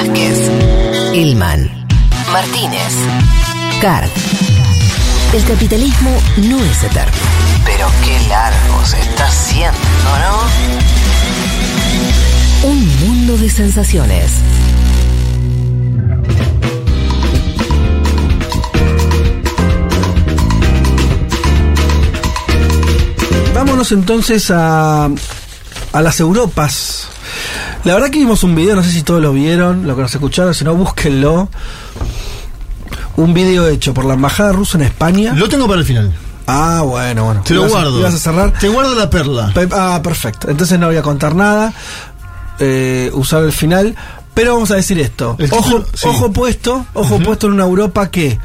[0.00, 0.50] Vázquez,
[1.12, 1.70] Ilman,
[2.32, 2.94] Martínez,
[3.82, 4.08] Card.
[5.34, 7.12] El capitalismo no es eterno.
[7.66, 9.78] Pero qué largo se está haciendo,
[12.62, 12.70] ¿no?
[12.70, 14.30] Un mundo de sensaciones.
[23.54, 25.10] Vámonos entonces a,
[25.92, 27.10] a las Europas.
[27.84, 30.12] La verdad que vimos un video, no sé si todos lo vieron, lo que nos
[30.14, 31.48] escucharon, si no, búsquenlo.
[33.16, 35.32] Un video hecho por la Embajada Rusa en España.
[35.34, 36.12] Lo tengo para el final.
[36.46, 37.42] Ah, bueno, bueno.
[37.42, 38.00] Te lo ¿Ibas a- guardo.
[38.00, 38.52] ¿Ibas a cerrar?
[38.58, 39.50] Te guardo la perla.
[39.54, 40.50] Pe- Ah, perfecto.
[40.50, 41.72] Entonces no voy a contar nada.
[42.58, 43.94] Eh, usar el final.
[44.34, 45.36] Pero vamos a decir esto.
[45.50, 46.06] Ojo, sí.
[46.06, 48.38] ojo puesto, ojo puesto en una Europa que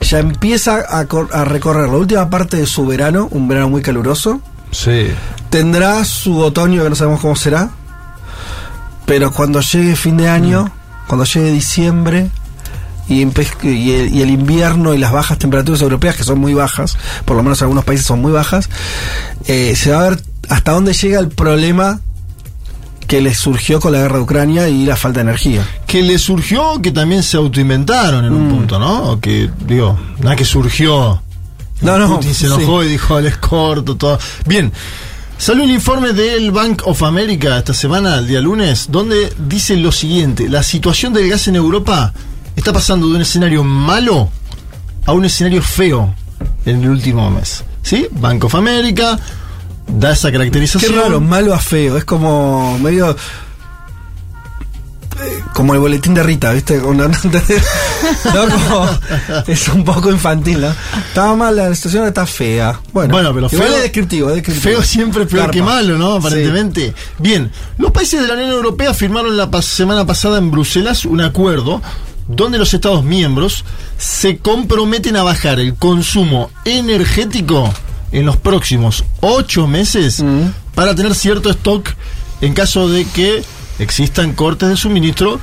[0.00, 1.00] ya empieza a,
[1.32, 4.40] a recorrer la última parte de su verano, un verano muy caluroso.
[4.70, 5.08] Sí.
[5.50, 7.70] Tendrá su otoño que no sabemos cómo será.
[9.06, 11.06] Pero cuando llegue fin de año, Mm.
[11.08, 12.30] cuando llegue diciembre
[13.08, 17.36] y, el, y el invierno y las bajas temperaturas europeas, que son muy bajas, por
[17.36, 18.68] lo menos en algunos países son muy bajas,
[19.46, 22.00] eh, se va a ver hasta dónde llega el problema
[23.08, 25.66] que les surgió con la guerra de Ucrania y la falta de energía.
[25.86, 28.50] Que le surgió que también se autoinventaron en un Mm.
[28.50, 29.10] punto, ¿no?
[29.10, 31.20] O que, digo, nada que surgió.
[31.82, 34.18] No, no, Putin se enojó y dijo, les corto todo.
[34.46, 34.72] Bien.
[35.42, 39.90] Salió un informe del Bank of America esta semana, el día lunes, donde dice lo
[39.90, 42.14] siguiente: la situación del gas en Europa
[42.54, 44.30] está pasando de un escenario malo
[45.04, 46.14] a un escenario feo
[46.64, 47.64] en el último mes.
[47.82, 48.06] ¿Sí?
[48.12, 49.18] Bank of America
[49.88, 50.94] da esa Qué caracterización.
[50.94, 53.16] raro, malo a feo, es como medio...
[55.62, 56.80] Como el boletín de Rita, ¿viste?
[56.80, 57.08] Como- ¿no?
[58.32, 58.90] Como-
[59.46, 60.74] es un poco infantil, ¿no?
[61.06, 62.80] Estaba mal, la situación está fea.
[62.92, 64.64] Bueno, Bueno, pero feo- es descriptivo, es descriptivo.
[64.74, 66.14] Feo siempre es peor que malo, ¿no?
[66.20, 66.26] Sí.
[66.26, 66.94] Aparentemente.
[67.20, 71.20] Bien, los países de la Unión Europea firmaron la pas- semana pasada en Bruselas un
[71.20, 71.80] acuerdo
[72.26, 73.64] donde los Estados miembros
[73.98, 77.72] se comprometen a bajar el consumo energético
[78.10, 80.46] en los próximos ocho meses Mm.
[80.74, 81.88] para tener cierto stock
[82.40, 83.44] en caso de que
[83.78, 85.40] existan cortes de suministro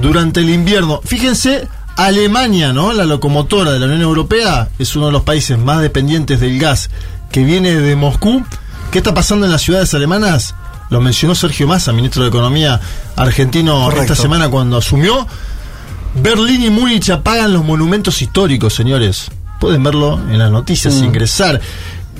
[0.00, 1.00] durante el invierno.
[1.04, 2.92] Fíjense, Alemania, ¿no?
[2.92, 6.90] La locomotora de la Unión Europea es uno de los países más dependientes del gas
[7.30, 8.44] que viene de Moscú.
[8.90, 10.54] ¿Qué está pasando en las ciudades alemanas?
[10.90, 12.80] Lo mencionó Sergio Massa, ministro de Economía
[13.16, 14.12] argentino, Correcto.
[14.12, 15.26] esta semana cuando asumió.
[16.14, 19.30] Berlín y Múnich apagan los monumentos históricos, señores.
[19.60, 21.04] Pueden verlo en las noticias, Mm.
[21.04, 21.60] ingresar.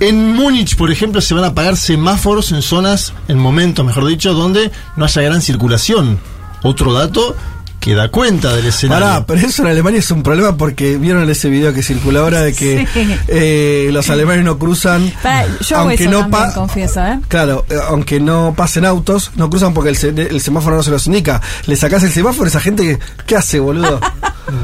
[0.03, 4.35] En Múnich, por ejemplo, se van a apagar semáforos en zonas, en momentos, mejor dicho,
[4.35, 6.19] donde no haya gran circulación.
[6.65, 7.37] Otro dato
[7.83, 9.05] que da cuenta del escenario.
[9.07, 12.41] Pará, pero eso en Alemania es un problema porque vieron ese video que circula ahora
[12.43, 13.09] de que Sí.
[13.27, 15.13] eh, los alemanes no cruzan.
[15.21, 17.19] Pará, yo hago eso también, confieso, ¿eh?
[17.27, 20.93] Claro, eh, aunque no pasen autos, no cruzan porque el, se- el semáforo no se
[20.93, 21.43] los indica.
[21.67, 23.99] Le sacás el semáforo a esa gente ¿qué hace, boludo?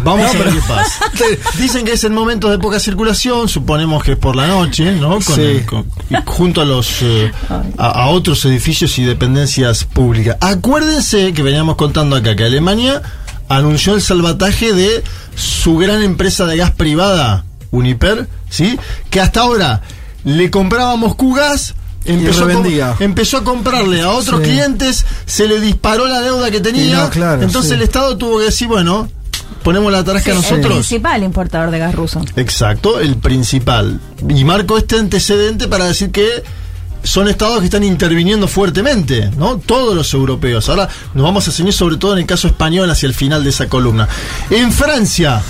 [0.05, 1.05] Vamos No, a ver pero- qué pasa.
[1.59, 5.15] Dicen que es en momentos de poca circulación, suponemos que es por la noche, ¿no?
[5.15, 5.41] Con Sí.
[5.43, 7.33] el- con- y junto a los eh,
[7.79, 10.37] a, a otros edificios y dependencias públicas.
[10.41, 13.03] Acuérdense que veníamos contando acá que Alemania
[13.49, 15.03] anunció el salvataje de
[15.35, 18.79] su gran empresa de gas privada, Uniper, ¿sí?
[19.11, 19.83] Que hasta ahora
[20.25, 24.47] le compraba a Moscú gas Empezó a, empezó a comprarle a otros Sí.
[24.51, 26.85] clientes, se le disparó la deuda que tenía.
[26.87, 27.75] Y no, claro, entonces sí.
[27.75, 29.11] el Estado tuvo que decir, bueno,
[29.63, 30.73] ponemos la tarasca El nosotros.
[30.73, 32.25] principal importador de gas ruso.
[32.37, 34.01] Exacto, el principal.
[34.27, 36.43] Y marco este antecedente para decir que
[37.03, 39.59] son estados que están interviniendo fuertemente, ¿no?
[39.59, 40.69] Todos los europeos.
[40.69, 43.51] Ahora nos vamos a ceñir sobre todo en el caso español hacia el final de
[43.51, 44.09] esa columna.
[44.51, 45.43] En Francia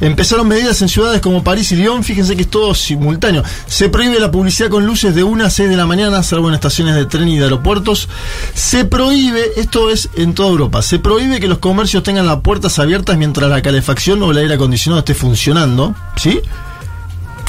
[0.00, 3.42] empezaron medidas en ciudades como París y Lyon, fíjense que es todo simultáneo.
[3.66, 6.54] Se prohíbe la publicidad con luces de 1 a 6 de la mañana, salvo en
[6.54, 8.08] estaciones de tren y de aeropuertos.
[8.54, 12.78] Se prohíbe, esto es en toda Europa, se prohíbe que los comercios tengan las puertas
[12.78, 16.40] abiertas mientras la calefacción o el aire acondicionado esté funcionando, ¿sí?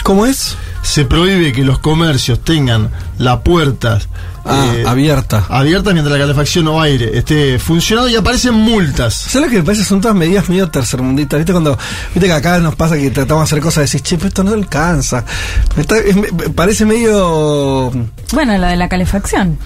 [0.06, 0.56] ¿Cómo es?
[0.84, 4.08] se prohíbe que los comercios tengan las puertas
[4.48, 5.44] Ah, eh, abierta.
[5.50, 9.16] abiertas mientras la calefacción o aire esté funcionando y aparecen multas.
[9.16, 9.84] ¿Sabes lo que me parece?
[9.84, 11.40] Son todas medidas medio tercermundistas.
[11.40, 11.76] ¿Viste cuando
[12.14, 14.44] viste que acá nos pasa que tratamos de hacer cosas y decís, che, pero esto
[14.44, 15.26] no alcanza?
[15.76, 17.90] Me está- es- me- parece medio.
[18.32, 19.58] Bueno, lo de la calefacción.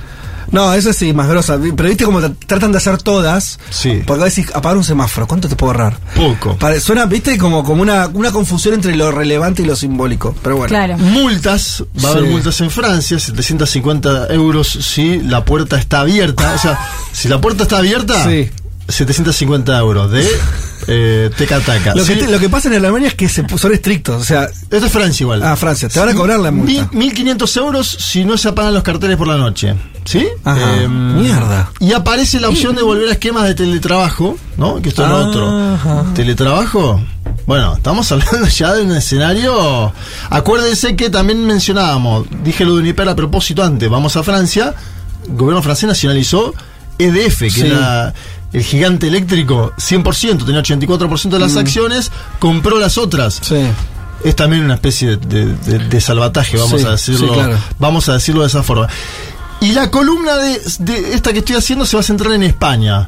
[0.51, 1.57] No, eso sí, más grosa.
[1.75, 3.59] Pero viste como tra- tratan de hacer todas.
[3.69, 4.01] Sí.
[4.05, 5.97] Porque decís, apagar un semáforo, ¿cuánto te puedo ahorrar?
[6.15, 6.55] Poco.
[6.57, 10.35] Pare- suena, viste, como, como una, una confusión entre lo relevante y lo simbólico.
[10.43, 10.69] Pero bueno.
[10.69, 10.97] Claro.
[10.97, 12.29] Multas, va a haber Sí.
[12.31, 16.53] multas en Francia, 750 euros si la puerta está abierta.
[16.55, 16.79] O sea,
[17.11, 18.49] si la puerta está abierta, Sí.
[18.89, 20.27] 750 euros de
[20.87, 21.93] eh, teca-taca.
[21.95, 22.19] Lo, que Sí.
[22.19, 24.21] te- lo que pasa en Alemania es que se, son estrictos.
[24.21, 25.43] O sea, Esto es Francia igual.
[25.43, 25.87] Ah, Francia.
[25.89, 26.89] Te van a cobrar la multa.
[26.91, 29.75] Mil- 1.500 euros si no se apagan los carteles por la noche.
[30.05, 30.27] ¿Sí?
[30.43, 30.77] Ajá.
[30.81, 31.69] Em, Mierda.
[31.79, 34.81] Y aparece la opción de volver a esquemas de teletrabajo, ¿no?
[34.81, 35.27] Que esto es lo Ajá.
[36.01, 36.13] otro.
[36.15, 37.01] ¿Teletrabajo?
[37.45, 39.93] Bueno, estamos hablando ya de un escenario.
[40.29, 44.73] Acuérdense que también mencionábamos, dije lo de Uniper a propósito antes, vamos a Francia,
[45.27, 46.53] el gobierno francés nacionalizó
[46.97, 47.61] EDF, que Sí.
[47.67, 48.13] era
[48.53, 53.43] el gigante eléctrico, 100%, tenía 84% de las acciones, compró las otras Mm.
[53.43, 53.61] sí.
[54.23, 57.57] es también una especie de, de- de salvataje, vamos Sí, a decirlo, sí, claro.
[57.77, 58.87] vamos a decirlo de esa forma.
[59.61, 60.61] Y la columna de,
[61.13, 63.07] esta que estoy haciendo se va a centrar en España.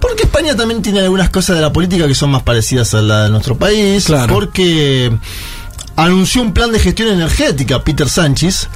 [0.00, 3.24] Porque España también tiene algunas cosas de la política que son más parecidas a la
[3.24, 4.04] de nuestro país.
[4.04, 4.32] Claro.
[4.34, 5.10] Porque
[5.96, 8.68] anunció un plan de gestión energética, Peter Sánchez.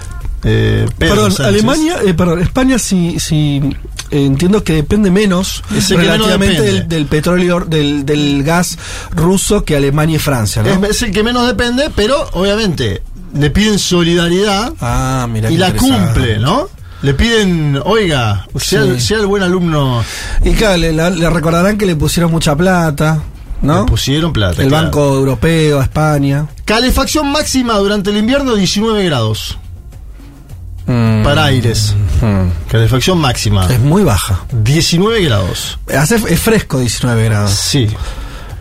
[0.44, 1.46] eh, Perdón, Sánchez.
[1.46, 3.76] Alemania, eh, perdón, España sí, sí eh,
[4.10, 8.78] entiendo que depende menos relativamente del, del petróleo, del, del gas
[9.10, 10.84] ruso que Alemania y Francia, ¿no?
[10.86, 13.02] Es, es el que menos depende, pero obviamente
[13.34, 16.68] le piden solidaridad ah, y la cumple, ¿no?
[17.02, 19.00] Le piden, oiga, sea, Sí.
[19.00, 20.04] sea el buen alumno.
[20.44, 23.22] Y claro, le, recordarán que le pusieron mucha plata,
[23.62, 23.80] ¿no?
[23.80, 24.60] Le pusieron plata.
[24.62, 24.84] El claro.
[24.84, 26.46] Banco Europeo, a España.
[26.66, 29.56] Calefacción máxima durante el invierno 19 grados.
[30.90, 31.22] Mm.
[31.22, 31.94] Para aires.
[32.68, 33.66] Calefacción máxima.
[33.72, 34.44] Es muy baja.
[34.50, 35.78] 19 grados.
[35.96, 37.52] Hace, es fresco 19 grados.
[37.52, 37.86] Sí.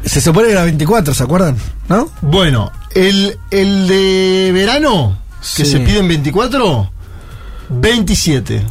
[0.05, 1.57] Se supone que era 24, ¿se acuerdan?
[1.87, 2.09] ¿No?
[2.21, 5.17] Bueno, el, el de verano,
[5.55, 5.71] que Sí.
[5.71, 6.91] se piden 24,
[7.69, 8.63] 27.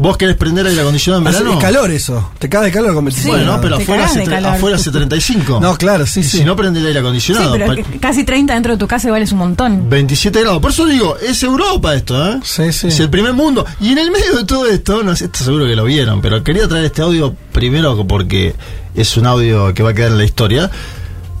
[0.00, 1.58] ¿Vos querés prender aire acondicionado en Hace- verano?
[1.58, 2.30] es calor eso.
[2.38, 3.60] Te cae de calor con 25 Bueno, grados.
[3.62, 5.60] pero afuera hace, afuera hace 35.
[5.60, 6.38] No, claro, sí, Y sí.
[6.38, 7.52] Si no prende el aire Sí, acondicionado.
[7.52, 9.90] pero pa- que casi 30 dentro de tu casa igual es un montón.
[9.90, 10.60] 27 grados.
[10.62, 12.40] Por eso digo, es Europa esto, ¿eh?
[12.42, 12.88] Sí, sí.
[12.88, 13.66] Es el primer mundo.
[13.80, 16.42] Y en el medio de todo esto, no sé, esto seguro que lo vieron, pero
[16.42, 18.54] quería traer este audio primero porque
[18.94, 20.70] es un audio que va a quedar en la historia.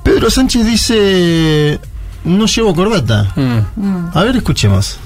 [0.02, 1.78] Pedro Sánchez dice,
[2.24, 3.32] no llevo corbata.
[3.36, 4.08] Mm.
[4.12, 4.98] A ver, escuchemos.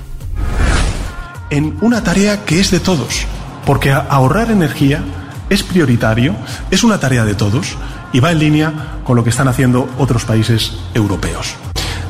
[1.50, 3.26] en una tarea que es de todos,
[3.64, 5.02] porque ahorrar energía
[5.50, 6.34] es prioritario,
[6.70, 7.76] es una tarea de todos
[8.12, 8.72] y va en línea
[9.04, 11.54] con lo que están haciendo otros países europeos.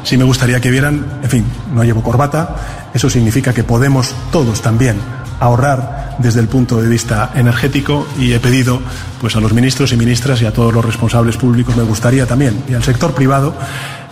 [0.02, 4.60] Sí me gustaría que vieran, en fin, no llevo corbata, eso significa que podemos todos
[4.60, 4.96] también
[5.40, 8.80] ahorrar desde el punto de vista energético y he pedido
[9.20, 12.62] pues a los ministros y ministras y a todos los responsables públicos me gustaría también
[12.68, 13.52] y al sector privado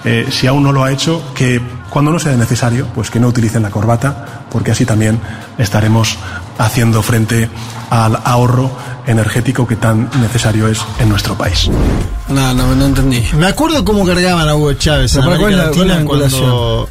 [0.05, 1.61] eh, si aún no lo ha hecho, que
[1.93, 5.21] cuando no sea necesario, pues que no utilicen la corbata, porque así también
[5.59, 6.17] estaremos
[6.59, 7.51] haciendo frente
[7.91, 8.71] al ahorro
[9.07, 11.69] energético que tan necesario es en nuestro país.
[12.29, 13.23] No, no, no entendí.
[13.35, 16.89] Me acuerdo cómo cargaban a Hugo Chávez en Pero, ¿cuál América la- Latina cuando...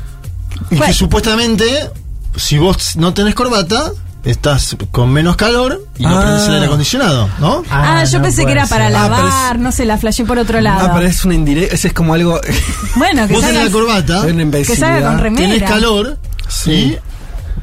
[0.70, 1.90] Y que supuestamente,
[2.36, 3.92] si vos no tenés corbata,
[4.24, 6.22] estás con menos calor y no Ah.
[6.22, 7.64] prendés el aire acondicionado, ¿no?
[7.72, 8.96] Ah, yo no pensé que era para ser.
[8.96, 10.88] Ah, lavar, no sé, la flashé por otro lado.
[10.90, 11.74] Ah, pero es una indirecta.
[11.76, 12.40] Ese es como algo.
[12.96, 15.54] Bueno, que Vos tenés salga, la corbata, es una que salga con remera.
[15.54, 16.18] tenés calor
[16.50, 16.72] Sí.
[16.72, 16.98] y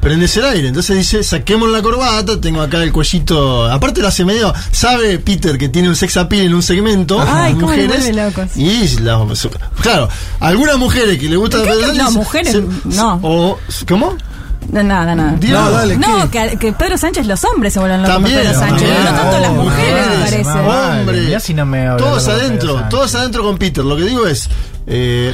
[0.01, 0.67] prendes el aire.
[0.69, 3.69] Entonces dice, saquemos la corbata, tengo acá el cuellito.
[3.71, 7.21] Aparte lo hace medio, sabe Peter que tiene un sex appeal en un segmento.
[7.21, 8.15] Ay, las cómo mujeres.
[8.15, 8.57] locos.
[8.57, 9.19] Y la-
[9.81, 10.09] claro,
[10.39, 11.93] algunas mujeres que le gusta ¿Qué?
[11.97, 13.19] No, mujeres, no.
[13.21, 14.15] O, ¿Cómo?
[14.71, 15.35] No, nada, nada.
[15.39, 15.59] Dios.
[15.59, 18.59] No, dale, No, que, que Pedro Sánchez, los hombres se vuelven locos por También, Pedro
[18.59, 18.87] Sánchez.
[18.89, 19.03] también.
[19.15, 20.43] No tanto las mujeres, me parece.
[20.43, 20.97] mamá.
[20.99, 23.83] Hombre, Mirá si no me habla todos adentro, todos adentro con Peter.
[23.83, 24.47] Lo que digo es,
[24.85, 25.33] eh,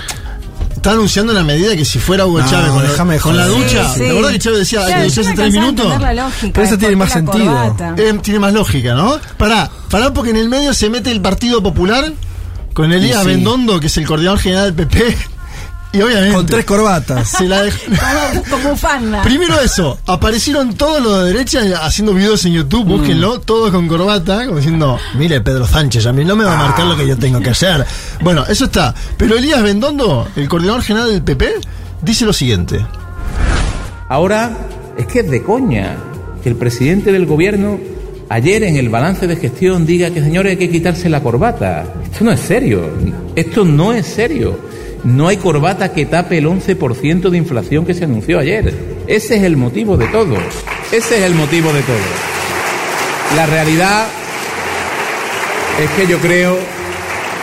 [0.74, 3.44] está anunciando una medida que si fuera Hugo No, Chávez con, la- déjame con la
[3.48, 3.58] joder.
[3.60, 4.12] ducha, Sí, ¿te sí.
[4.12, 5.86] acordás que Chávez decía Claro, ducharse me tres minutos?
[5.86, 7.76] entender la lógica Pero eso tiene más sentido.
[7.98, 9.20] Eh, tiene más lógica, ¿no?
[9.38, 12.14] Pará, pará porque en el medio se mete el Partido Popular
[12.74, 13.28] con Elías sí.
[13.28, 15.18] Bendondo, que es el coordinador general del PP,
[15.96, 17.30] y obviamente Con tres corbatas.
[17.30, 17.78] se la dejó.
[18.50, 19.22] Como, bufanda.
[19.24, 22.90] Primero eso, aparecieron todos los de derecha haciendo videos en YouTube, Mm.
[22.90, 26.64] búsquenlo, todos con corbata, como diciendo, mire Pedro Sánchez, a mí no me va a
[26.68, 27.86] marcar lo que yo tengo que hacer.
[28.22, 28.94] Bueno, eso está.
[29.18, 31.54] Pero Elías Bendondo, el coordinador general del PP,
[32.02, 32.86] dice lo siguiente.
[34.10, 34.52] Ahora
[34.98, 35.96] es que es de coña
[36.44, 37.80] que el presidente del gobierno
[38.30, 41.86] ayer en el balance de gestión diga que señores hay que quitarse la corbata.
[42.04, 42.90] Esto no es serio.
[43.36, 44.60] Esto no es serio.
[45.06, 48.74] No hay corbata que tape el 11% de inflación que se anunció ayer.
[49.08, 50.36] Ese es el motivo de todo.
[50.92, 51.98] Ese es el motivo de todo.
[53.36, 54.08] La realidad
[55.82, 56.58] es que yo creo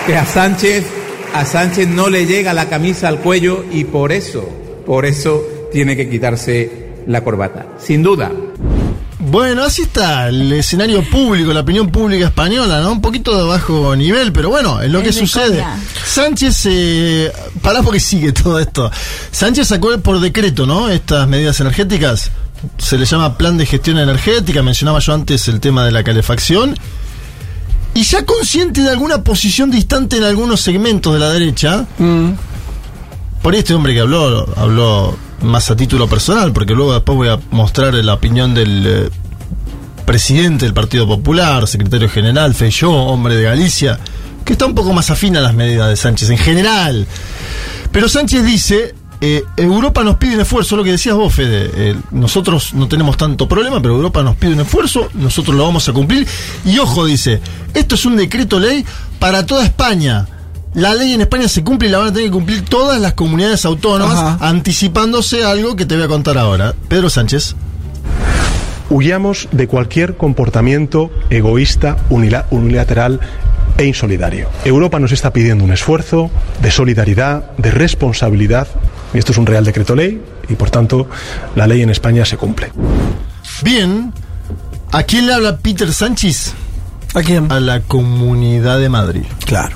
[0.07, 0.85] que a Sánchez
[1.35, 4.47] a Sánchez no le llega la camisa al cuello y por eso,
[4.85, 5.43] por eso
[5.73, 6.71] tiene que quitarse
[7.07, 7.67] la corbata.
[7.79, 8.31] Sin duda.
[9.33, 12.93] Bueno, así está el escenario público, la opinión pública española, ¿no?
[12.93, 15.49] Un poquito de bajo nivel, pero bueno, es lo Es que de sucede.
[15.63, 15.81] coña.
[16.05, 18.91] Sánchez, eh, pará porque sigue todo esto.
[19.31, 20.91] Sánchez sacó por decreto, ¿no?
[20.91, 22.31] Estas medidas energéticas.
[22.77, 26.77] Se le llama plan de gestión energética, mencionaba yo antes el tema de la calefacción.
[27.95, 32.33] y ya consciente de alguna posición distante en algunos segmentos de la derecha, Mm.
[33.43, 37.39] por este hombre que habló, habló más a título personal, porque luego después voy a
[37.51, 39.11] mostrar la opinión del eh,
[40.13, 43.99] presidente del Partido Popular, secretario general, Feyó, hombre de Galicia,
[44.45, 47.07] que está un poco más afín a las medidas de Sánchez en general.
[47.91, 51.97] Pero Sánchez dice, eh, Europa nos pide un esfuerzo, lo que decías vos, Fede, eh,
[52.11, 55.95] nosotros no tenemos tanto problema, pero Europa nos pide un esfuerzo, nosotros lo vamos a
[55.95, 56.29] cumplir.
[56.67, 57.41] Y ojo, dice,
[57.73, 58.85] esto es un decreto ley
[59.19, 60.29] para toda España.
[60.75, 63.15] La ley en España se cumple y la van a tener que cumplir todas las
[63.15, 64.47] comunidades autónomas, Ajá.
[64.47, 66.75] anticipándose a algo que te voy a contar ahora.
[66.91, 67.57] Pedro Sánchez.
[68.93, 73.21] Huyamos de cualquier comportamiento egoísta, unila- unilateral
[73.79, 74.49] e insolidario.
[74.67, 76.31] Europa nos está pidiendo un esfuerzo
[76.61, 78.69] de solidaridad, de responsabilidad,
[79.15, 80.21] y esto es un real decreto ley,
[80.51, 81.09] y por tanto
[81.57, 82.71] la ley en España se cumple.
[83.63, 84.13] Bien,
[84.91, 86.53] ¿a quién le habla Peter Sánchez?
[87.15, 87.51] ¿A quién?
[87.51, 89.23] A la Comunidad de Madrid.
[89.47, 89.75] Claro.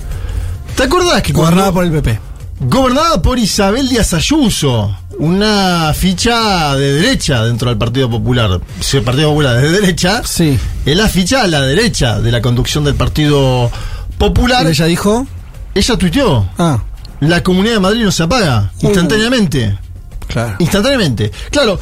[0.76, 2.18] ¿Te acordás que Gobernada por el PP.
[2.58, 8.60] Gobernada por Isabel Díaz Ayuso, una ficha de derecha dentro del Partido Popular.
[8.80, 10.58] Si el Partido Popular es de derecha, Sí.
[10.86, 13.70] es la ficha a la derecha de la conducción del Partido
[14.16, 14.64] Popular.
[14.66, 15.26] ¿Y ella dijo?
[15.74, 16.82] Ella tuiteó, Ah,
[17.20, 19.78] la Comunidad de Madrid no se apaga, instantáneamente.
[20.26, 20.56] claro.
[20.58, 21.30] Instantáneamente.
[21.50, 21.78] Claro,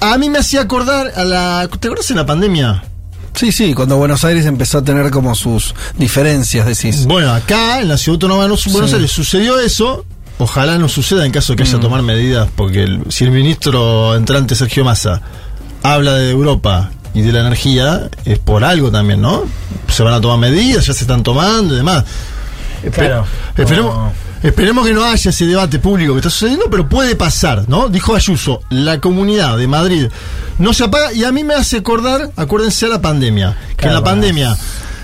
[0.00, 1.68] a mí me hacía acordar a la...
[1.80, 2.84] ¿Te acuerdas en la pandemia?
[3.34, 7.04] Sí, sí, cuando Buenos Aires empezó a tener como sus diferencias, decís.
[7.06, 8.96] Bueno, acá en la ciudad autónoma de Buenos Sí.
[8.96, 10.04] Aires sucedió eso.
[10.38, 13.30] Ojalá no suceda en caso de que haya que tomar medidas, porque el- si el
[13.30, 15.20] ministro entrante Sergio Massa
[15.82, 19.44] habla de Europa y de la energía, es por algo también, ¿no?
[19.88, 22.04] Se van a tomar medidas, ya se están tomando y demás.
[22.92, 23.24] Claro.
[23.56, 24.12] Esperemos, No.
[24.42, 27.88] esperemos que no haya ese debate público que está sucediendo, pero puede pasar, ¿no?
[27.88, 30.06] Dijo Ayuso, la comunidad de Madrid
[30.58, 33.94] no se apaga y a mí me hace acordar, acuérdense a la pandemia, que en
[33.94, 34.56] la pandemia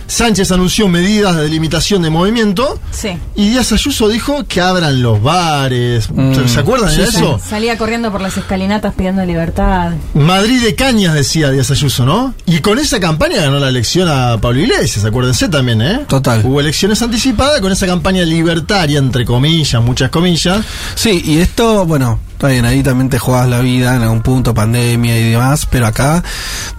[0.06, 3.10] Sánchez anunció medidas de limitación de movimiento Sí.
[3.36, 6.10] y Díaz Ayuso dijo que abran los bares.
[6.12, 6.48] Mm.
[6.48, 7.38] ¿Se acuerdan de eso?
[7.38, 9.92] Sal- Salía corriendo por las escalinatas pidiendo libertad.
[10.14, 12.34] Madrid de cañas, decía Díaz Ayuso, ¿no?
[12.44, 16.00] Y con esa campaña ganó la elección a Pablo Iglesias, acuérdense también, ¿eh?
[16.08, 16.44] Total.
[16.44, 20.64] Hubo elecciones anticipadas con esa campaña libertaria, entre comillas, muchas comillas.
[20.96, 24.54] Sí, y esto, bueno, está bien, ahí también te juegas la vida en algún punto,
[24.54, 26.24] pandemia y demás, pero acá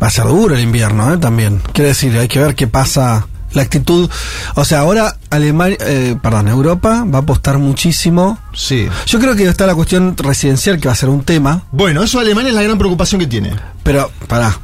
[0.02, 1.18] va a ser duro el invierno, ¿eh?
[1.20, 1.62] También.
[1.72, 4.10] Quiere decir, hay que ver qué pasa, la actitud.
[4.56, 8.40] O sea, ahora Alemania, eh, perdón, Europa va a apostar muchísimo.
[8.56, 8.88] Sí.
[9.06, 12.20] Yo creo que está la cuestión residencial, que va a ser un tema, Bueno, eso
[12.20, 13.54] Alemania es la gran preocupación que tiene.
[13.84, 14.58] pero, pará,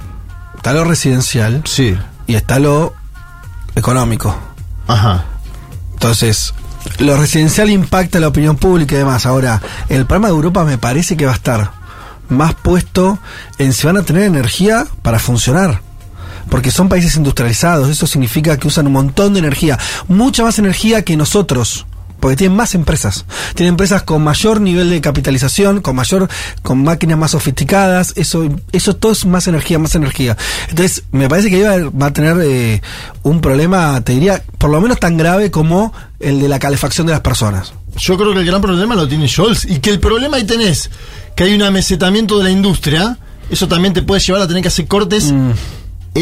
[0.56, 1.96] está lo residencial Sí.
[2.26, 2.96] y está lo
[3.76, 4.36] económico.
[4.88, 5.26] Ajá.
[5.94, 6.56] Entonces,
[7.00, 9.26] lo residencial impacta la opinión pública y demás.
[9.26, 11.72] Ahora, el problema de Europa me parece que va a estar
[12.30, 13.20] más puesto
[13.58, 15.82] en si van a tener energía para funcionar.
[16.50, 21.04] Porque son países industrializados, eso significa que usan un montón de energía, mucha más energía
[21.04, 21.86] que nosotros.
[22.20, 23.26] Porque tienen más empresas.
[23.56, 26.28] Tienen empresas con mayor nivel de capitalización, con mayor,
[26.64, 28.14] con máquinas más sofisticadas.
[28.16, 30.38] Eso, eso todo es más energía, más energía.
[30.70, 32.82] Entonces, me parece que va, va a tener eh,
[33.24, 37.14] un problema, te diría, por lo menos tan grave como el de la calefacción de
[37.14, 37.74] las personas.
[37.98, 40.90] Yo creo que el gran problema lo tiene Scholz y que el problema ahí tenés
[41.38, 43.18] que hay un amesetamiento de la industria,
[43.52, 45.32] eso también te puede llevar a tener que hacer cortes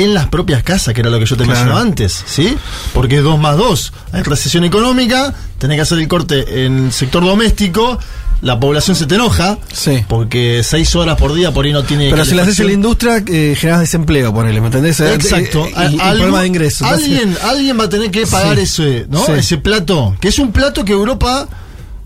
[0.04, 1.44] en las propias casas, que era lo que yo te.
[1.44, 1.60] Claro.
[1.60, 2.56] mencionaba antes, ¿sí?
[2.94, 3.94] Porque es dos más dos.
[4.12, 7.98] Hay recesión económica, tenés que hacer el corte en el sector doméstico,
[8.42, 10.04] la población se te enoja, Sí.
[10.08, 12.74] porque seis horas por día por ahí no tiene Pero si lo haces en la
[12.74, 15.00] industria, eh, generas desempleo, ponele, ¿me entendés?
[15.00, 15.66] Eh, Exacto.
[15.66, 16.88] eh, A- Y, y algo- problema de ingresos.
[16.88, 18.64] Alguien, alguien va a tener que pagar Sí.
[18.64, 19.26] ese, ¿no?
[19.26, 19.32] Sí.
[19.34, 21.48] ese plato, que es un plato que Europa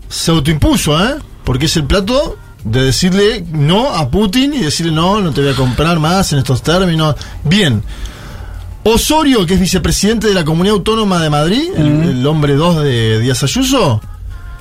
[0.08, 1.16] se autoimpuso, ¿eh?
[1.44, 5.52] Porque es el plato de decirle no a Putin y decirle no, no te voy
[5.52, 7.16] a comprar más en estos términos.
[7.44, 7.82] Bien.
[8.82, 13.20] Osorio, que es vicepresidente de la Comunidad Autónoma de Madrid, el, el hombre 2 de
[13.20, 14.00] Díaz Ayuso,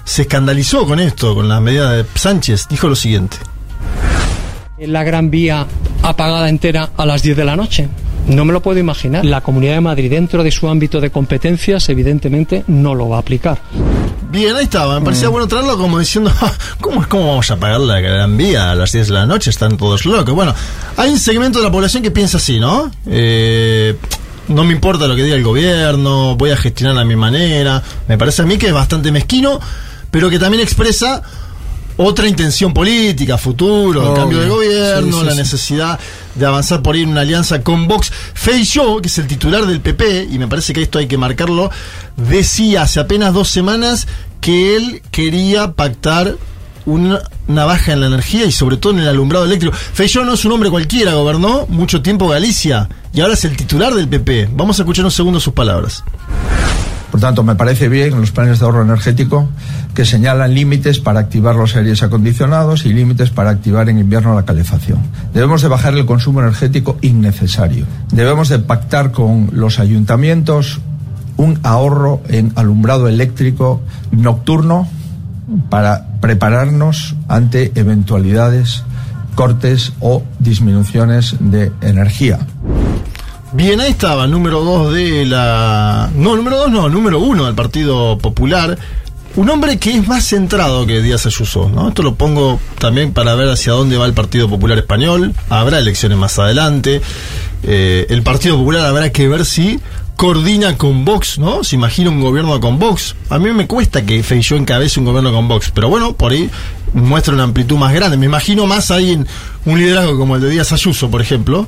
[0.04, 2.68] se escandalizó con esto, con la medida de Sánchez.
[2.70, 3.38] Dijo lo siguiente.
[4.80, 5.68] la Gran Vía
[6.02, 7.88] apagada entera a las 10 de la noche.
[8.30, 9.26] No me lo puedo imaginar.
[9.26, 13.20] La Comunidad de Madrid, dentro de su ámbito de competencias, evidentemente no lo va a
[13.20, 13.60] aplicar.
[14.32, 15.00] Bien, ahí estaba.
[15.00, 18.70] Me parecía bueno traerlo como diciendo, "Ah, ¿cómo cómo vamos a pagar la Gran Vía
[18.72, 19.50] a las 10 de la noche?
[19.50, 20.34] Están todos locos.
[20.36, 20.54] Bueno,
[20.98, 22.92] hay un segmento de la población que piensa así, ¿no?
[23.08, 23.96] Eh,
[24.48, 27.82] no me importa lo que diga el gobierno, voy a gestionar a mi manera.
[28.08, 29.60] Me parece a mí que es bastante mezquino,
[30.12, 31.24] pero que también expresa
[32.02, 36.00] otra intención política, futuro, el cambio de gobierno, Sí, sí, la necesidad
[36.34, 38.10] de avanzar por ir en una alianza con Vox.
[38.34, 41.70] Feijóo, que es el titular del PP, y me parece que esto hay que marcarlo,
[42.16, 44.08] decía hace apenas dos semanas
[44.40, 46.38] que él quería pactar
[46.86, 49.76] una, una baja en la energía y sobre todo en el alumbrado eléctrico.
[49.76, 53.94] Feijó no es un hombre cualquiera, gobernó mucho tiempo Galicia y ahora es el titular
[53.94, 54.52] del PP.
[54.54, 56.06] Vamos a escuchar un segundo sus palabras.
[57.12, 59.50] Por tanto, me parece bien los planes de ahorro energético
[59.94, 64.46] que señalan límites para activar los aires acondicionados y límites para activar en invierno la
[64.46, 65.00] calefacción.
[65.34, 67.86] Debemos de bajar el consumo energético innecesario.
[68.12, 70.80] Debemos de pactar con los ayuntamientos
[71.38, 74.88] un ahorro en alumbrado eléctrico nocturno
[75.70, 78.84] para prepararnos ante eventualidades,
[79.36, 82.40] cortes o disminuciones de energía.
[83.52, 86.12] Bien, ahí estaba, número 2 de la...
[86.14, 88.78] No, número 2 no, número 1 del Partido Popular.
[89.36, 91.88] Un hombre que es más centrado que Díaz Ayuso, ¿no?
[91.90, 95.34] Esto lo pongo también para ver hacia dónde va el Partido Popular Español.
[95.50, 97.02] Habrá elecciones más adelante.
[97.64, 99.80] Eh, el Partido Popular habrá que ver si
[100.16, 101.64] coordina con Vox, ¿no?
[101.64, 103.16] Se imagina un gobierno con Vox.
[103.30, 106.52] A mí me cuesta que Feijóo encabece un gobierno con Vox, pero bueno, por ahí
[106.94, 108.16] muestra una amplitud más grande.
[108.16, 109.20] Me imagino más ahí
[109.66, 111.68] un liderazgo como el de Díaz Ayuso, por ejemplo,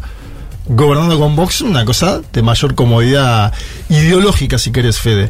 [0.73, 3.53] gobernando con Vox, una cosa de mayor comodidad
[3.89, 5.29] ideológica, si querés, Fede.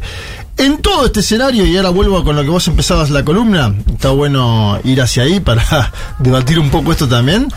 [0.56, 4.10] En todo este escenario, y ahora vuelvo con lo que vos empezabas la columna, está
[4.10, 7.48] bueno ir hacia ahí para debatir un poco esto también.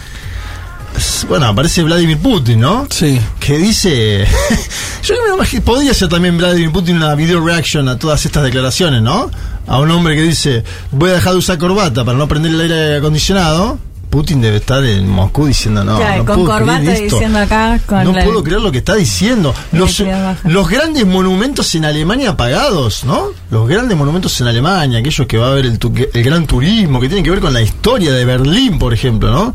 [1.27, 2.87] Bueno, aparece Vladimir Putin, ¿no?
[2.89, 3.19] Sí.
[3.39, 4.25] Que dice.
[5.03, 9.01] Yo me imagino, podría ser también Vladimir Putin una video reaction a todas estas declaraciones,
[9.01, 9.29] ¿no?
[9.67, 12.61] A un hombre que dice: Voy a dejar de usar corbata para no prender el
[12.61, 13.77] aire acondicionado.
[14.15, 18.13] Putin debe estar en Moscú diciendo: No, no con puedo corbata diciendo acá, con no
[18.13, 19.53] la- puedo creer lo que está diciendo.
[19.73, 23.31] Los, grandes monumentos en Alemania apagados, ¿no?
[23.51, 25.77] Los grandes monumentos en Alemania, aquellos que va a ver el,
[26.13, 29.53] el gran turismo, que tienen que ver con la historia de Berlín, por ejemplo, ¿no?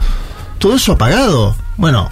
[0.59, 1.57] Todo eso apagado.
[1.79, 2.11] Bueno,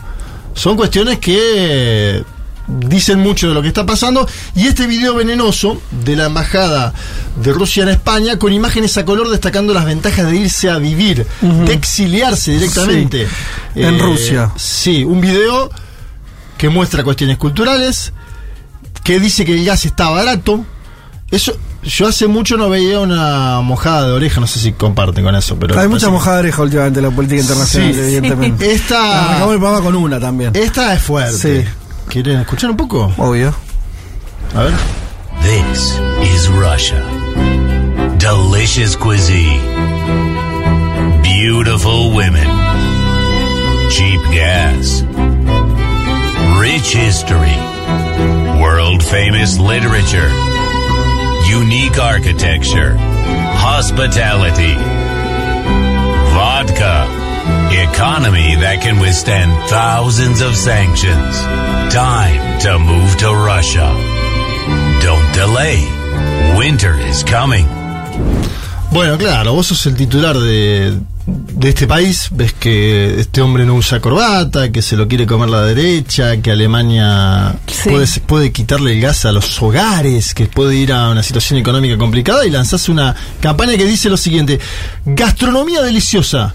[0.55, 2.25] son cuestiones que
[2.69, 4.29] dicen mucho de lo que está pasando.
[4.55, 6.93] Y este video venenoso de la embajada
[7.43, 11.27] de Rusia en España, con imágenes a color destacando las ventajas de irse a vivir,
[11.41, 13.23] de exiliarse directamente.
[13.23, 13.29] Eh,
[13.75, 14.53] Sí, en Rusia.
[14.57, 15.71] Sí, un video
[16.57, 18.13] que muestra cuestiones culturales,
[19.05, 20.65] que dice que el gas está barato.
[21.31, 21.53] Eso,
[21.85, 25.57] yo hace mucho no veía una mojada de oreja, no sé si comparten con eso,
[25.59, 28.73] pero Hay mucha mojada de oreja últimamente en la política internacional, Sí, evidentemente.
[28.73, 30.51] Esta- Arrancamos el programa con una también.
[30.57, 31.63] Esta es fuerte.
[31.65, 31.69] Sí.
[32.09, 33.13] ¿Quieren escuchar un poco?
[33.19, 33.55] Obvio.
[34.55, 34.73] A ver.
[35.43, 37.03] This is Russia.
[38.19, 39.61] Delicious cuisine.
[41.23, 42.49] Beautiful women.
[43.91, 45.03] Cheap gas.
[46.59, 47.57] Rich history.
[48.61, 50.31] World famous literature.
[51.47, 52.97] Unique architecture.
[52.99, 54.75] Hospitality.
[56.33, 57.28] Vodka.
[57.71, 61.37] Economy that can withstand thousands of sanctions.
[61.93, 63.93] Time to move to Russia.
[65.03, 65.85] Don't delay.
[66.57, 67.67] Winter is coming.
[68.91, 73.75] Bueno, claro, vos sos el titular de, de este país, ves que este hombre no
[73.75, 77.91] usa corbata, que se lo quiere comer la derecha, que Alemania Sí.
[77.91, 81.99] puede, puede quitarle el gas a los hogares, que puede ir a una situación económica
[81.99, 84.59] complicada y lanzás una campaña que dice lo siguiente,
[85.05, 86.55] gastronomía deliciosa,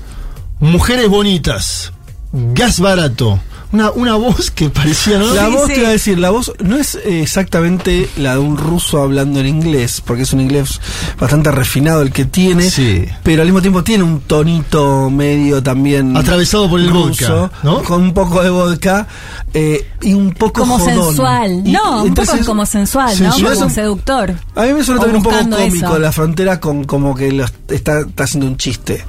[0.63, 1.91] mujeres bonitas,
[2.31, 3.39] gas barato.
[3.73, 5.33] Una, una voz que parecía, ¿no?
[5.33, 5.73] La Sí, voz, sí.
[5.73, 9.47] te iba a decir, la voz no es exactamente la de un ruso hablando en
[9.47, 10.79] inglés, porque es un inglés
[11.19, 13.03] bastante refinado el que tiene, Sí.
[13.23, 17.81] pero al mismo tiempo tiene un tonito medio también Atravesado por el ruso, vodka, ¿no?
[17.81, 19.07] con un poco de vodka
[19.55, 21.07] eh, y un poco Como jodón.
[21.07, 21.61] sensual.
[21.65, 23.31] Y- no, un poco como sensual, ¿no?
[23.31, 23.55] sensual.
[23.57, 24.35] Como seductor.
[24.53, 25.97] A mí me suena O también un poco cómico eso.
[25.99, 29.03] la frontera con como que lo está, está haciendo un chiste.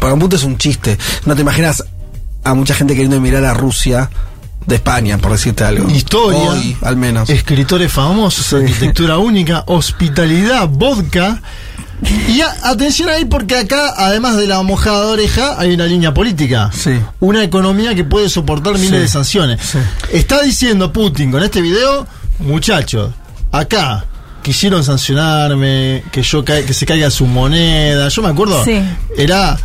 [0.00, 0.96] Para un punto es un chiste.
[1.26, 1.84] No te imaginas
[2.44, 4.10] a mucha gente queriendo mirar a Rusia
[4.66, 5.88] de España, por decirte algo.
[5.90, 7.30] Historia, Hoy, al menos.
[7.30, 11.40] escritores famosos, arquitectura única, hospitalidad, vodka.
[12.28, 16.14] Y a- atención ahí porque acá, además de la mojada de oreja, hay una línea
[16.14, 16.70] política.
[16.72, 16.92] Sí.
[17.18, 18.96] Una economía que puede soportar miles Sí.
[18.96, 19.60] de sanciones.
[20.12, 22.06] Está diciendo Putin con este video,
[22.38, 23.12] muchachos,
[23.50, 24.04] acá
[24.48, 28.08] quisieron sancionarme, que yo ca- que se caiga su moneda.
[28.08, 28.80] Yo me acuerdo, Sí.
[29.14, 29.58] era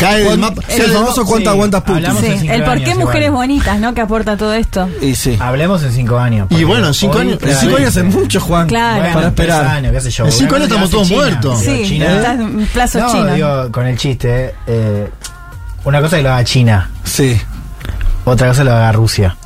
[0.00, 0.62] cae del ¿Cuán- mapa.
[0.66, 1.94] sí, el famoso cuánto aguanta Putin.
[2.06, 3.46] hablamos Sí, en cinco el por qué mujeres igual.
[3.48, 3.94] bonitas, ¿no?
[3.94, 4.88] Que aporta todo esto.
[5.00, 5.36] Y sí.
[5.38, 6.48] Hablemos en cinco años.
[6.50, 8.66] Y bueno, en cinco años- En cinco años es mucho, Juan.
[8.66, 8.96] Claro.
[9.02, 9.66] Bueno, para esperar.
[9.68, 10.24] años, qué sé yo.
[10.26, 11.20] En cinco años estamos todos China.
[11.22, 11.60] muertos.
[11.60, 13.34] Sí, China- estás en plazo no, chino.
[13.34, 15.08] digo, con el chiste, eh,
[15.84, 17.40] una cosa que lo haga China, Sí.
[18.24, 19.36] otra cosa lo haga Rusia.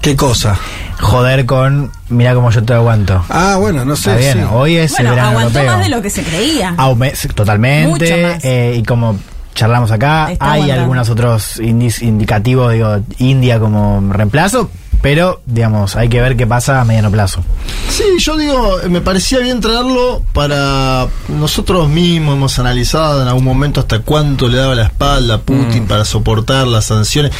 [0.00, 0.56] ¿Qué cosa?
[1.00, 3.24] Joder con, mira cómo yo te aguanto.
[3.28, 4.10] Ah, bueno, no sé.
[4.10, 4.52] Está bien, sí.
[4.54, 5.76] hoy es Bueno, el verano aguantó europeo.
[5.76, 6.74] más de lo que se creía.
[6.76, 7.88] Aume- sí, totalmente.
[7.90, 8.44] Mucho más.
[8.44, 9.18] eh, y como
[9.54, 10.82] charlamos acá, Está hay aguantando.
[10.82, 14.70] algunos otros indicativos, digo, India como reemplazo,
[15.02, 17.42] Pero, digamos, hay que ver qué pasa a mediano plazo.
[17.88, 23.80] Sí, yo digo, me parecía bien traerlo para nosotros mismos hemos analizado en algún momento
[23.80, 25.86] hasta cuánto le daba la espalda a Putin Mm.
[25.88, 27.32] para soportar las sanciones.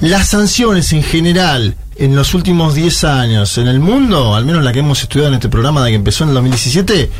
[0.00, 4.72] Las sanciones en general en los últimos 10 años en el mundo, al menos la
[4.72, 7.10] que hemos estudiado en este programa de que empezó en el 2017,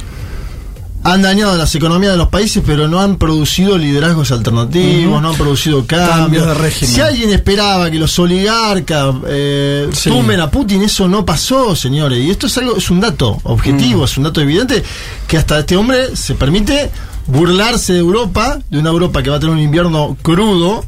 [1.12, 5.36] han dañado las economías de los países, pero no han producido liderazgos alternativos, no han
[5.36, 6.10] producido cambios.
[6.16, 6.94] Cambios de régimen.
[6.94, 10.10] Si alguien esperaba que los oligarcas eh, Sí.
[10.10, 12.18] tumben a Putin, eso no pasó, señores.
[12.18, 14.04] Y esto es algo, es un dato objetivo, Mm.
[14.04, 14.82] es un dato evidente
[15.28, 16.90] que hasta este hombre se permite
[17.26, 20.84] burlarse de Europa, de una Europa que va a tener un invierno crudo.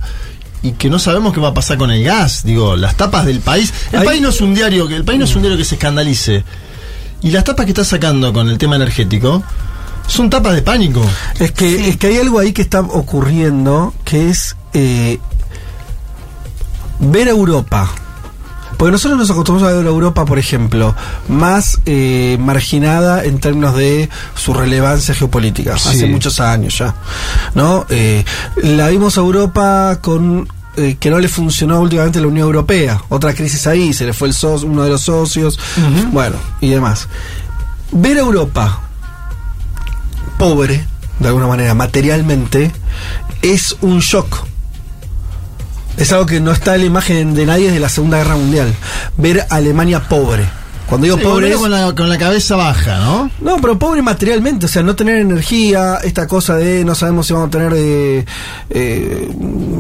[0.60, 3.38] Y que no sabemos qué va a pasar con el gas, digo, las tapas del
[3.38, 3.72] país.
[3.92, 5.64] El Ahí- país no es un diario, que el país no es un diario que
[5.64, 6.42] se escandalice.
[7.22, 9.44] Y las tapas que está sacando con el tema energético
[10.08, 11.00] son tapas de pánico.
[11.38, 15.20] Es que, es que hay algo ahí que está ocurriendo que es eh,
[16.98, 17.88] ver a Europa.
[18.76, 20.94] Porque nosotros nos acostumbramos a ver a Europa, por ejemplo,
[21.28, 25.88] más eh, marginada en términos de su relevancia geopolítica, Sí.
[25.88, 26.94] hace muchos años ya.
[27.54, 27.86] ¿no?
[27.88, 28.24] Eh,
[28.62, 33.02] la vimos a Europa con eh, que no le funcionó últimamente la Unión Europea.
[33.08, 35.58] Otra crisis ahí, se le fue el so- uno de los socios,
[36.12, 37.08] bueno, y demás.
[37.90, 38.82] Ver a Europa
[40.38, 40.84] pobre,
[41.18, 42.72] de alguna manera, materialmente,
[43.42, 44.44] es un shock.
[45.96, 48.72] Es algo que no está en la imagen de nadie desde la Segunda Guerra Mundial.
[49.16, 50.48] Ver a Alemania pobre.
[50.88, 53.30] Cuando digo Sí, pobre con la, con la cabeza baja, ¿no?
[53.42, 57.34] no, pero pobre materialmente, o sea, no tener energía, esta cosa de no sabemos si
[57.34, 58.24] vamos a tener eh,
[58.70, 59.30] eh,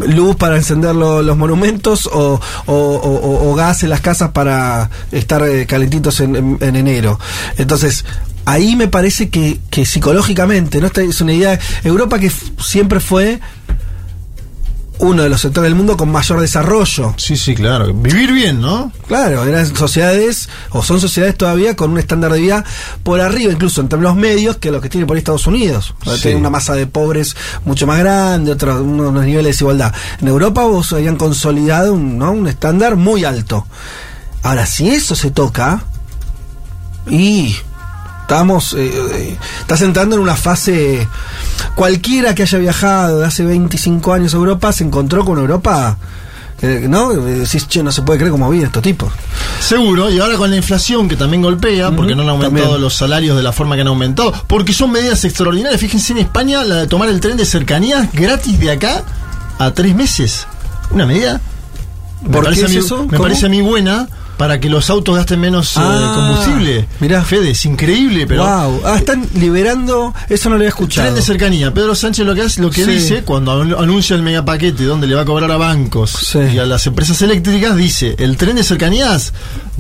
[0.08, 4.32] luz para encender lo- los monumentos o, o- o- o- o gas en las casas
[4.32, 7.18] para estar eh, calentitos en, en- en enero.
[7.56, 8.04] Entonces,
[8.48, 10.86] ahí me parece que, que psicológicamente, ¿no?
[10.86, 13.40] Esta es una idea, Europa que siempre fue
[15.00, 17.14] uno de los sectores del mundo con mayor desarrollo.
[17.18, 17.92] Sí, sí, claro.
[17.92, 18.90] Vivir bien, ¿no?
[19.06, 22.64] Claro, eran sociedades, o son sociedades todavía con un estándar de vida
[23.02, 25.94] por arriba, incluso en términos medios, que lo que tiene por ahí Estados Unidos.
[26.04, 26.22] Sí.
[26.22, 29.92] Tiene una masa de pobres mucho más grande, otros unos niveles de desigualdad.
[30.22, 32.32] En Europa vos habían consolidado un, ¿no?
[32.32, 33.66] un estándar muy alto.
[34.42, 35.84] Ahora, si eso se toca,
[37.10, 37.54] y
[38.28, 41.08] estamos, eh, eh, estás entrando en una fase,
[41.74, 45.96] cualquiera que haya viajado de hace 25 años a Europa se encontró con Europa,
[46.60, 47.08] eh, ¿no?
[47.14, 49.10] Decís, che, no se puede creer cómo viven estos tipos.
[49.60, 52.82] Seguro, y ahora con la inflación que también golpea, porque no han aumentado también.
[52.82, 55.80] los salarios de la forma que han aumentado, porque son medidas extraordinarias.
[55.80, 59.04] Fíjense en España la de tomar el tren de cercanías gratis de acá
[59.58, 60.46] a tres meses.
[60.90, 61.40] Una medida.
[62.20, 63.04] Me ¿Por parece qué a mí, es eso?
[63.04, 63.22] Me ¿Cómo?
[63.22, 64.06] parece a mí buena
[64.38, 66.88] para que los autos gasten menos eh, Ah, combustible.
[67.00, 67.22] mirá.
[67.24, 68.46] Fede, es increíble, pero.
[68.46, 68.80] wow.
[68.86, 71.06] Ah, están liberando, eso no lo había escuchado.
[71.08, 71.74] Tren de cercanía.
[71.74, 72.90] Pedro Sánchez lo que hace, lo que Sí.
[72.92, 76.38] dice cuando anu- anuncia el megapaquete donde le va a cobrar a bancos Sí.
[76.54, 79.32] y a las empresas eléctricas, dice, el tren de cercanías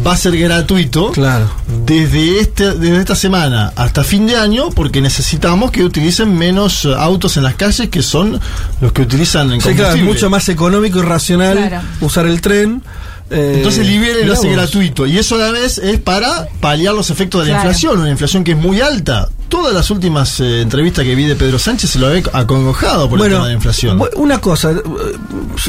[0.04, 1.48] va a ser gratuito Claro.
[1.86, 6.94] desde este desde esta semana hasta fin de año porque necesitamos que utilicen menos eh,
[6.96, 8.40] autos en las calles que son
[8.80, 10.12] los que utilizan en Sí, claro, es combustible.
[10.12, 11.86] mucho más económico y racional Claro.
[12.00, 12.82] usar el tren.
[13.30, 15.06] Eh, Entonces libera y lo hace gratuito.
[15.06, 17.68] Y eso a la vez es para paliar los efectos de la Claro.
[17.70, 19.28] inflación, una inflación que es muy alta.
[19.48, 23.18] Todas las últimas eh, entrevistas que vi de Pedro Sánchez se lo ve acongojado por
[23.20, 24.00] el tema de la inflación.
[24.16, 24.76] Una cosa, eh,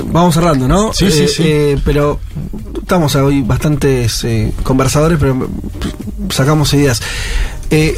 [0.05, 0.93] vamos cerrando, ¿no?
[0.93, 1.43] Sí, sí, Eh, sí.
[1.45, 2.19] eh, pero
[2.81, 5.47] estamos hoy bastantes eh, conversadores, pero mm,
[6.31, 7.01] sacamos ideas.
[7.71, 7.95] Eh,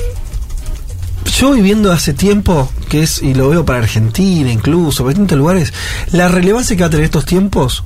[1.40, 5.74] yo viviendo hace tiempo, que es, y lo veo para Argentina incluso, para distintos lugares,
[6.12, 7.84] la relevancia que va a tener estos tiempos,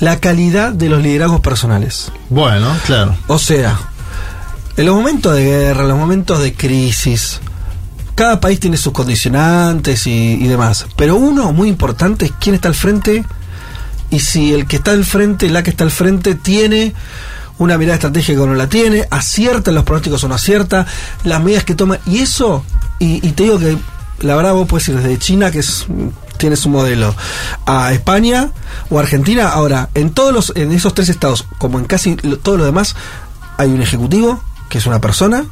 [0.00, 2.12] la calidad de los liderazgos personales.
[2.30, 3.16] Bueno, claro.
[3.26, 3.78] O sea,
[4.76, 7.40] en los momentos de guerra, en los momentos de crisis,
[8.14, 10.86] cada país tiene sus condicionantes y, y demás.
[10.96, 13.24] Pero uno muy importante es quién está al frente
[14.10, 16.94] y si el que está al frente, la que está al frente, tiene
[17.58, 20.86] una mirada estratégica o no la tiene, acierta en los pronósticos o no acierta,
[21.24, 21.98] las medidas que toma.
[22.06, 22.64] Y eso,
[22.98, 23.76] y, y te digo que
[24.20, 25.86] la verdad vos puedes ir desde China, que es
[26.38, 27.14] tiene su modelo,
[27.66, 28.50] a España
[28.90, 29.48] o Argentina.
[29.48, 32.96] Ahora, en todos los, en esos tres estados, como en casi todos los demás,
[33.58, 35.44] hay un ejecutivo, que es una persona,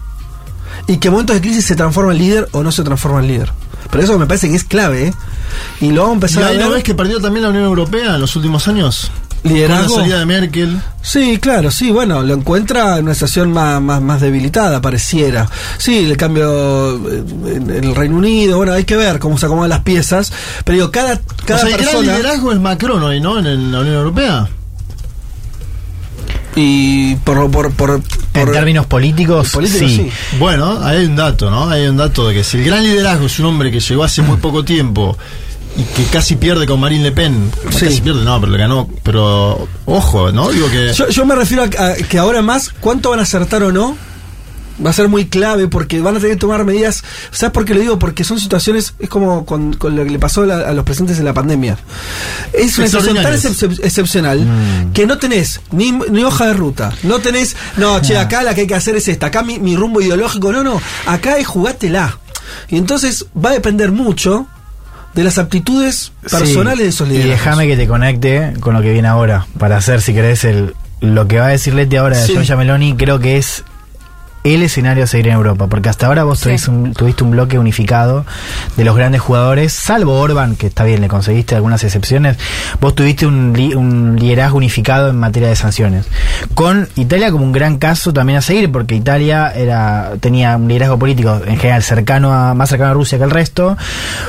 [0.86, 3.28] y que en momentos de crisis se transforma en líder o no se transforma en
[3.28, 3.52] líder.
[3.90, 5.14] Pero eso me parece que es clave, ¿eh?
[5.80, 6.66] Y lo vamos a ¿Y empezar a ahí ver.
[6.66, 9.10] no ves que perdió también la Unión Europea en los últimos años?
[9.42, 9.86] Liderazgo.
[9.86, 10.80] Con la salida de Merkel.
[11.02, 15.48] Sí, claro, sí, bueno, lo encuentra en una situación más, más, más debilitada, pareciera.
[15.78, 17.22] Sí, el cambio eh,
[17.54, 20.32] en el Reino Unido, bueno, hay que ver cómo se acomodan las piezas,
[20.64, 22.16] pero digo, cada, cada o sea, el gran persona...
[22.16, 23.38] liderazgo es Macron hoy, ¿no?
[23.38, 24.48] En, la Unión Europea.
[26.56, 27.50] Y por...
[27.50, 30.10] por, por, En por- términos políticos, políticos, sí.
[30.10, 30.38] sí.
[30.38, 31.68] Bueno, hay un dato, ¿no?
[31.68, 34.22] Hay un dato de que si el gran liderazgo es un hombre que llegó hace
[34.22, 35.16] muy poco tiempo
[35.76, 37.50] y que casi pierde con Marine Le Pen.
[37.70, 37.84] Sí.
[37.86, 38.88] Casi pierde, no, pero le ganó.
[39.02, 40.50] Pero ojo, ¿no?
[40.50, 40.92] Digo que.
[40.94, 43.96] Yo, yo me refiero a, a que ahora más, ¿cuánto van a acertar o no?
[44.84, 47.02] Va a ser muy clave porque van a tener que tomar medidas.
[47.30, 47.98] ¿Sabes por qué lo digo?
[47.98, 50.84] Porque son situaciones, es como con, con lo que le pasó a, la- a los
[50.84, 51.78] presidentes en la pandemia.
[52.52, 54.92] Es una situación tan excep- excepcional Mm.
[54.92, 56.92] que no tenés ni, ni hoja de ruta.
[57.04, 59.28] No tenés, no, che, acá la que hay que hacer es esta.
[59.28, 60.78] Acá mi, mi rumbo ideológico, no, no.
[61.06, 62.18] Acá es jugátela.
[62.68, 64.46] Y entonces va a depender mucho
[65.16, 68.92] de las aptitudes personales Sí, de esos Y déjame que te conecte con lo que
[68.92, 72.26] viene ahora, para hacer, si querés, el, lo que va a decir Leti ahora de
[72.26, 72.32] Sí.
[72.34, 73.64] Giorgia Meloni, creo que es
[74.54, 76.54] el escenario a seguir en Europa, porque hasta ahora vos Sí.
[76.68, 78.24] un, tuviste un bloque unificado
[78.76, 82.36] de los grandes jugadores, salvo Orban, que está bien, le conseguiste algunas excepciones,
[82.80, 86.06] vos tuviste un, li- un liderazgo unificado en materia de sanciones.
[86.54, 90.98] Con Italia como un gran caso también a seguir, porque Italia era tenía un liderazgo
[90.98, 93.76] político en general cercano a, más cercano a Rusia que el resto,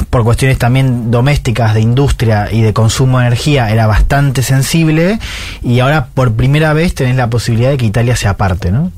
[0.09, 5.19] por cuestiones también domésticas de industria y de consumo de energía era bastante sensible
[5.63, 8.91] y ahora por primera vez tenés la posibilidad de que Italia se aparte, ¿no?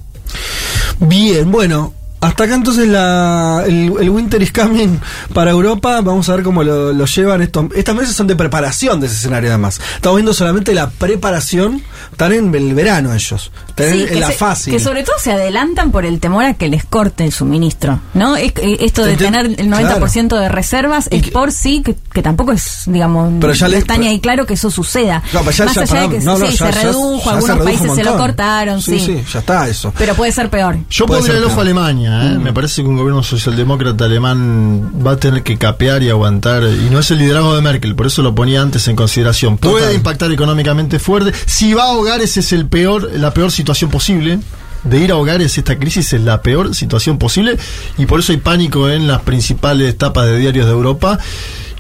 [1.00, 1.94] Bien, bueno.
[2.22, 5.00] Hasta acá entonces la, el, el Winter is Coming
[5.34, 6.02] para Europa.
[6.02, 7.42] Vamos a ver cómo lo, lo llevan.
[7.42, 9.80] Estos, estas meses son de preparación de ese escenario además.
[9.96, 11.82] Estamos viendo solamente la preparación.
[12.12, 13.52] Están en el verano ellos.
[13.70, 14.74] Están Sí, en, la se- fácil.
[14.74, 18.36] que sobre todo se adelantan por el temor a que les corte el suministro, ¿no?
[18.36, 21.96] Es- eh, esto de tener el 90% de reservas Y es que- por sí, que,
[22.12, 25.24] que tampoco es, digamos, Pero ya no les- está ni ahí claro que eso suceda.
[25.32, 27.30] No, pero ya- Más ya, allá de que no, no, sí, ya- se redujo, se
[27.30, 29.00] algunos redujo países se lo cortaron, sí.
[29.00, 29.94] Sí, sí, ya está eso.
[29.98, 30.78] Pero puede ser peor.
[30.90, 31.66] Yo ser el ojo a peor.
[32.10, 32.40] ¿Eh?
[32.40, 36.64] Me parece que un gobierno socialdemócrata alemán va a tener que capear y aguantar.
[36.64, 39.58] Y no es el liderazgo de Merkel, por eso lo ponía antes en consideración.
[39.58, 39.96] Puede Total.
[39.96, 41.34] impactar económicamente fuerte.
[41.46, 44.40] Si va a hogares es el peor, la peor situación posible.
[44.84, 47.58] De ir a hogares esta crisis es la peor situación posible
[47.98, 51.20] y por eso hay pánico en las principales tapas de diarios de Europa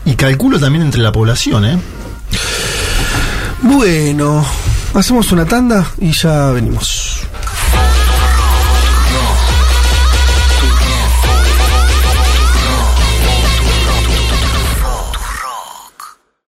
[0.03, 1.79] y calculo también entre la población, ¿eh?
[3.61, 4.45] Bueno,
[4.93, 7.21] hacemos una tanda y ya venimos.